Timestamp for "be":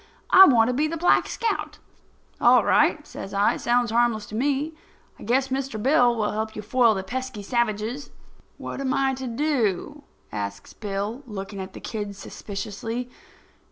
0.73-0.87